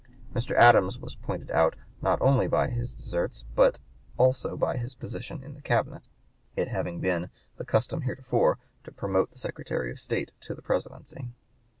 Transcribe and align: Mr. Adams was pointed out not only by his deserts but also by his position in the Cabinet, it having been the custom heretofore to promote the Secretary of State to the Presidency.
Mr. 0.33 0.55
Adams 0.55 0.97
was 0.97 1.13
pointed 1.13 1.51
out 1.51 1.75
not 2.01 2.19
only 2.23 2.47
by 2.47 2.67
his 2.67 2.95
deserts 2.95 3.45
but 3.53 3.77
also 4.17 4.57
by 4.57 4.75
his 4.75 4.95
position 4.95 5.43
in 5.43 5.53
the 5.53 5.61
Cabinet, 5.61 6.01
it 6.55 6.69
having 6.69 6.99
been 6.99 7.29
the 7.57 7.65
custom 7.65 8.01
heretofore 8.01 8.57
to 8.83 8.91
promote 8.91 9.29
the 9.29 9.37
Secretary 9.37 9.91
of 9.91 9.99
State 9.99 10.31
to 10.41 10.55
the 10.55 10.61
Presidency. 10.63 11.29